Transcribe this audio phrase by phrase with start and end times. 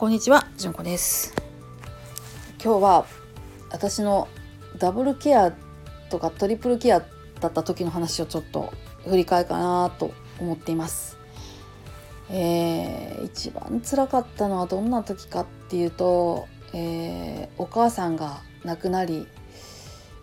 [0.00, 1.34] こんにちは、じゅんこです。
[2.52, 3.06] 今日は
[3.70, 4.28] 私の
[4.78, 5.52] ダブルケア
[6.08, 7.00] とかトリプルケア
[7.38, 8.72] だった時の話をちょっと
[9.06, 11.18] 振り返るかなと思っています。
[12.30, 19.28] えー、一番辛かったのはどんな時かっていうと、えー、お母さんが亡くなり、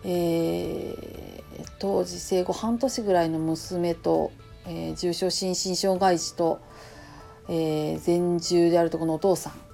[0.02, 4.32] えー、当時生後半年ぐらいの娘と、
[4.66, 6.58] えー、重症心身障害児と、
[7.48, 9.67] えー、全重であるとこのお父さん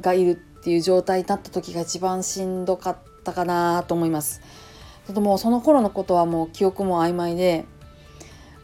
[0.00, 4.40] がいるっていう状態になった時が一番しんどかったかなと思います。
[5.06, 7.66] ちょっともうその頃のことはもう記憶も曖昧で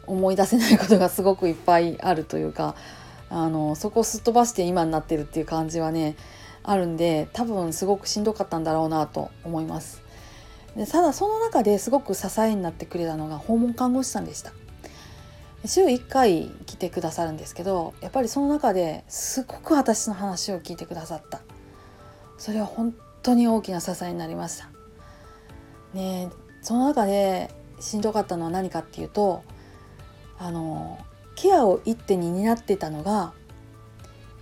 [0.07, 2.75] 思い出せないことがすごくいっぱいあるというか
[3.29, 6.15] あのそこをすっ飛ばして今になってるっていう感じはね
[6.63, 10.01] あるんで多分すごくしんどかったんだろうなと思います。
[10.75, 14.51] でただその中ですごく支えになってくれたのが訪問看護師さんでした。
[15.65, 21.41] 週1回来てくださるんですけどやっぱりその中ですごく私の話を聞いてくださった。
[22.37, 24.69] それは本当に大きな支えになりました。
[25.93, 26.29] ね
[26.61, 29.43] その中でしんどかったのは何かっていうと
[30.39, 30.97] あの
[31.35, 33.33] ケアを一手に担ってたのが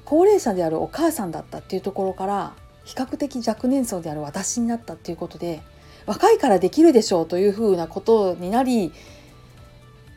[0.06, 2.53] 高齢者であるお母さんだったっていうところから
[2.84, 5.62] 比較的若年層である私になったっていうことで
[6.06, 8.92] 若いからできるでしょうというふうなことになり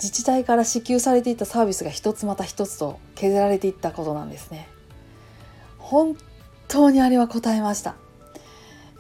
[0.03, 4.69] 自治体から支給されていたサービスが一つまた一つと削られていったことなんですね。
[5.78, 6.17] 本
[6.67, 7.95] 当にあれは答えました。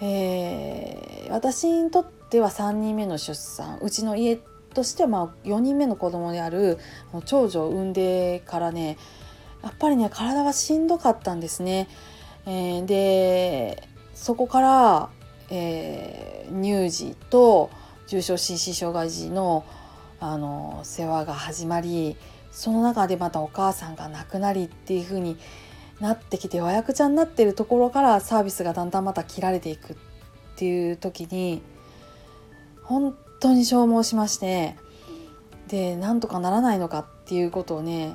[0.00, 4.38] えー、私にとっては3人目の出産うちの家
[4.74, 6.78] としてはまあ4人目の子供である
[7.24, 8.96] 長女を産んでからね
[9.64, 11.88] やっぱりね体はしんどかったんですね。
[12.46, 15.08] えー、でそこから、
[15.50, 17.70] えー、乳児と
[18.06, 19.64] 重症心身障害児の
[20.22, 22.16] あの世話が始まり
[22.52, 25.36] その中でまたお母さんが亡くなりっていう風に
[25.98, 29.96] なってきて和訳ちゃんになってるところからサービスがだんだんまた切られていくっ
[30.54, 31.60] ていう時に
[32.84, 34.76] 本当に消耗しまして
[35.66, 38.14] でなんとかならないのかっていうことをね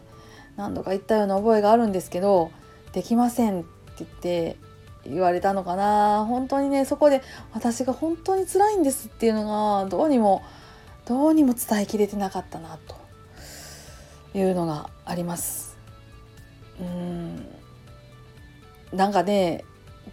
[0.56, 2.52] 何度か言ったような覚えがあるんですけど
[2.94, 3.68] できませんって
[4.00, 4.58] 言って
[5.04, 6.26] 言われたのかな。
[6.26, 7.22] 本当にねそこで
[7.54, 10.44] 私が本当に辛いんですっていうのがどうにも
[11.08, 12.96] どうにも伝えきれてなかったなと
[14.38, 15.78] いうのがあります。
[16.82, 17.48] うん。
[18.92, 19.64] なんかね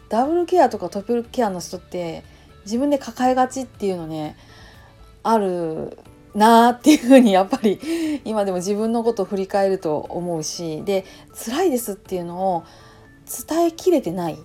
[0.08, 2.24] ダブルケアとかトリプルケアの人って
[2.64, 4.36] 自分で抱えがちっていうのね
[5.22, 5.98] ある
[6.34, 12.64] なーっていうふうにやっぱり今でも自分のことを振り返ると思うしで辛いですっていうのを
[13.48, 14.38] 伝えきれてない。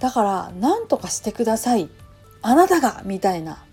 [0.00, 1.88] だから何とかしてください。
[2.42, 3.64] あなたがみたいな。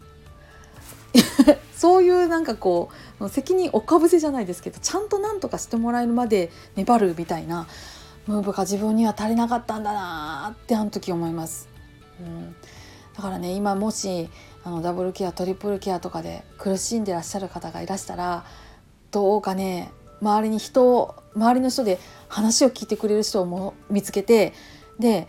[1.75, 2.89] そういうなんかこ
[3.19, 7.67] う責任おかぶせじゃないですけどちゃんと何とかしてもらえるまで粘るみたいな
[8.27, 11.69] ムーブが自分には足りなかったんだなってあの時思います。
[12.19, 12.55] うん、
[13.15, 14.29] だからね今もし
[14.63, 18.45] あのダブルケアトリプルケアとかで苦しんでらっしゃる方がいらしたら
[19.11, 21.99] どうかね周りに人を周りの人で
[22.29, 24.53] 話を聞いてくれる人をも見つけて
[24.97, 25.27] で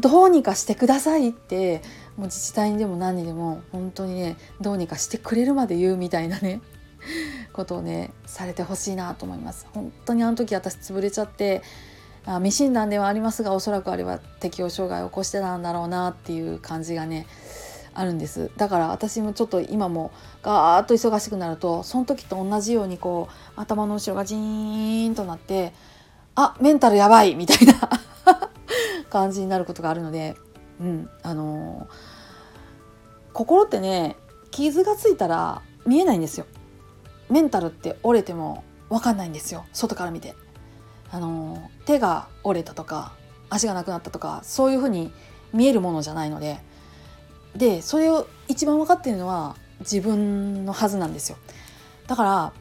[0.00, 1.82] どうにかしてくださいって
[2.16, 6.60] もう自治体にでも何にでも本当にねどうにかしてくれるまで言うみたいなね
[7.52, 9.66] ことをねされてほしいなと思います。
[9.74, 11.62] 本当にあの時私潰れちゃって
[12.24, 17.26] あ未診断ではありますがおそらくあれは適応障害を起こしてたんだろうなっていう感じがね
[17.94, 18.50] あるんです。
[18.56, 20.12] だから私もちょっと今も
[20.42, 25.72] ガーッと忙しくなるとその時と同じようにこう頭の後ろがジーンとなって
[26.34, 27.74] あメンタルやばいみたいな
[29.10, 30.36] 感じになることがあるので
[30.80, 34.16] うんあのー、心ってね
[34.50, 36.46] 傷がついたら見えないんですよ。
[37.30, 39.64] メンタルって折れても分かんないんですよ。
[39.72, 40.34] 外から見て。
[41.10, 43.12] あのー、手が折れたとか
[43.50, 45.12] 足がなくなったとかそういうふうに
[45.52, 46.60] 見えるものじゃないので。
[47.56, 51.36] でそれを一番分かっているのは自分のはずなんですよ。
[52.06, 52.52] だから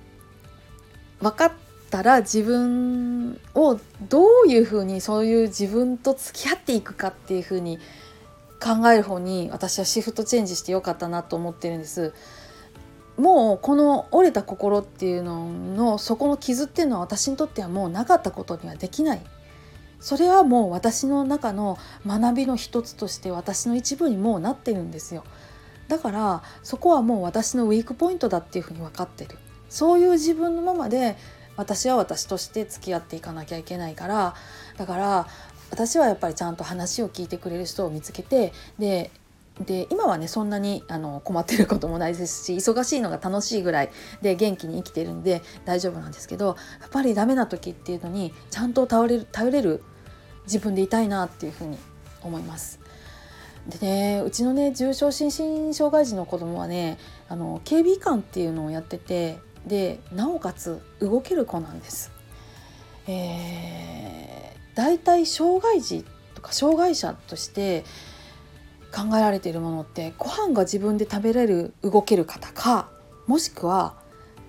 [1.21, 1.51] 分かっ
[1.91, 3.79] たら自分を
[4.09, 7.77] どういうふうにそういう自分と付き合っていくかっていうふうに
[8.59, 12.13] 考える方に私はシフトチェンジしてよかったなと思ってるんです。
[13.17, 19.21] もうこの折れた心っていうののそこの傷っていうのは私にとってはもうなかったことにはできない。
[19.99, 21.77] それはもう私の中の
[22.07, 25.23] 学びの一つとして私の一部にもうなってるんですよ。
[25.87, 29.37] だからそこはもう私のウィークポイントだっていうふうに分かってる。
[29.69, 31.17] そういう自分のままで
[31.61, 34.33] 私は私として付き合っていかなきゃいけないから
[34.77, 35.27] だから
[35.69, 39.11] 私はやっぱりちゃんと話を聞いてくれる人を見つけてで
[39.59, 43.91] で今はねそんなにあの困ってることもないですし忙しいのが楽しいぐらい
[44.23, 49.83] で元気に生きてるんで大丈夫なんですけどやっぱりダメな時っていうのにちゃんと頼れる頼れる
[50.45, 51.77] 自分でいたいなっていうふうに
[52.23, 52.79] 思います。
[53.67, 55.27] でねうちのね重症心
[55.67, 56.97] 身障害児の子供はね
[57.29, 59.37] あの警備官っていうのをやってて
[59.67, 62.11] でなおかつ動ける子なんです。
[63.07, 66.05] えー、だいたい障害児
[66.35, 67.83] とか障害者として
[68.91, 72.89] 考えられているものってご飯が自分で食べれる動ける方か
[73.25, 73.95] もしくは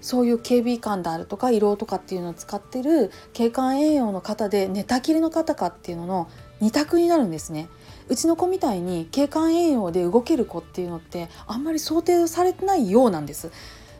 [0.00, 6.28] そういう警備官であるとか胃ろうとかっていうのを使ってる景観栄養の方で寝たきりの方かっていうのの
[6.60, 7.68] 2択になるんですね。
[8.08, 13.52] うちの子みたいに景観栄養で動ける子っていうのってあんまり想定されてないようなんです。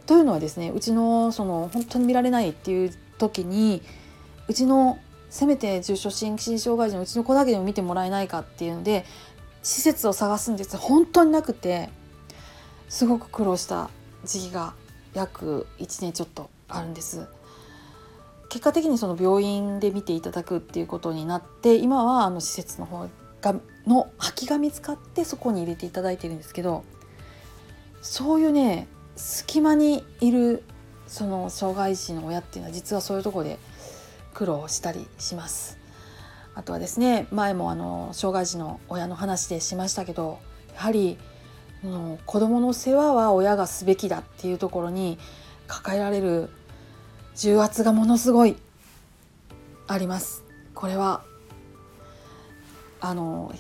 [0.07, 3.83] というのはですねうちのその本当に見られないっていう時に
[4.49, 4.99] うちの
[5.31, 9.05] せめて重症心身障害児のうちの子だけでも見てもらえないかっていうので
[9.63, 10.77] 施設を探すんです。
[10.77, 11.89] 本当になくて
[12.89, 13.91] すごく苦労した
[14.25, 14.75] 時期が
[15.15, 17.27] 約1年ちょっとあるんです。
[18.51, 23.09] 結果的にその病院で見ていただくっていうことになって今はあの施設の方
[23.41, 23.55] が
[23.87, 26.85] の空きが見つかってそこに入れていただいてるんですけど
[28.03, 30.63] そういうね隙間にいる
[31.07, 33.59] その障害児の親っていうのは実はそういうとこで
[34.35, 35.79] 苦労したりします。
[36.55, 40.39] あとはですね前もあの障害児の親の話でしましたけど
[40.75, 41.19] やはり
[42.27, 45.19] 子どもの世話は親がすべきだっていうところに
[45.67, 46.51] 抱えられる
[47.35, 48.57] 重圧がものすごい
[49.89, 50.45] あります。
[50.75, 51.25] これは
[53.01, 53.53] あの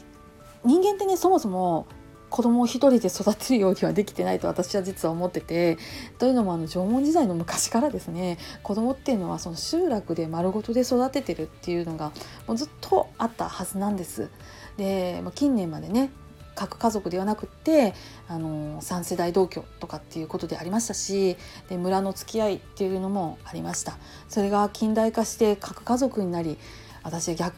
[0.64, 1.86] 人間ってねそもそも
[2.32, 5.76] 子供を一人で育てるようにはできてないと私は実は思ってて
[6.18, 12.10] というのもあの縄文時代の昔からですね子供っていうのはその集落で丸ごとで育ててるっていうのが
[12.46, 14.30] もうずっとあったはずなんです。
[14.78, 16.10] で近年までね
[16.54, 17.92] 核家族ではなくって
[18.28, 21.36] あの3世代同居とかっていうことでありましたし
[21.68, 23.98] で村の付き合いっていうのもありました
[24.28, 26.58] それが近代化して核家族になり
[27.02, 27.54] 私逆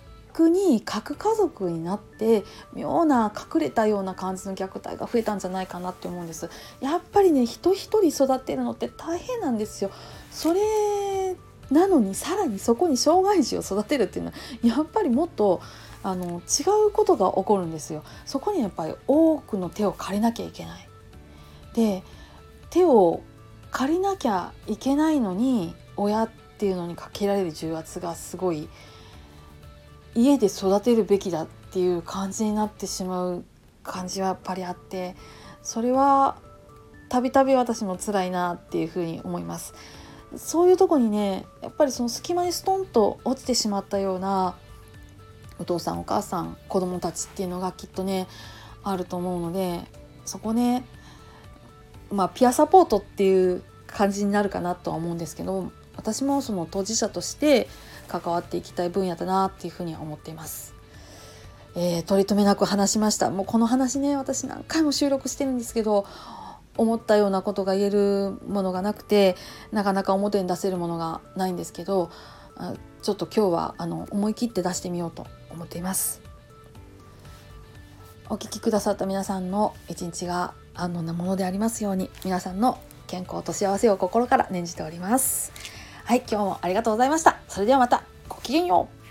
[0.48, 6.50] に核家族になって妙な隠れたような感じの虐待が増えたんじゃないかなって思うんです
[6.81, 9.90] やっぱりね人一人育てるのって大変なんですよ
[10.31, 11.36] それ
[11.70, 15.60] なのにさらにそこに障害児を育てるっていうのはやっぱりもっと
[16.02, 18.04] あの違うことが起こるんですよ。
[18.26, 20.88] そこにやっぱり多くの手を借りなきゃいけない。
[21.75, 22.02] で
[22.69, 23.22] 手を
[23.70, 26.28] 借りなきゃいけないのに親っ
[26.58, 28.69] ていうのにかけられる重圧がすごい
[30.14, 33.44] 家で育てるべきだっていう感じになってしまう
[33.82, 35.16] 感じはやっぱりあって
[35.62, 36.37] それは
[37.08, 39.75] たびたび私も辛いなっていうふうに思います。
[40.37, 44.56] そういうとこにねやっぱりその隙間にストンと落ちてしまったような
[45.61, 48.26] お父さんお母さん子供たちっていうのがきっとね
[48.82, 49.81] あると思うので
[50.25, 50.84] そこね
[52.10, 57.69] まあピアサポートっていう感じになるかなとは思うんですけど私もその当事者として
[58.08, 60.74] 関わっていきたい分野だなっていうふうには思っています。
[61.76, 63.30] えー、取り留めなく話しました。
[63.30, 66.06] もうこの話ね私何回も収録してるんですけど
[66.76, 69.36] 思ったようなことが言えるものがなくて
[69.72, 72.10] なかなか表に出せるものがないんですけど
[73.02, 76.22] ちょっと今日はあの思い切って出してみようと思っています。
[78.30, 85.73] お聞きくださった皆さんの一日が安穏なものでありますように皆さんの健康と幸せを心から念じております。
[86.06, 87.38] はい今日もありがとうございました。
[87.48, 89.04] それではまたごきげんよう。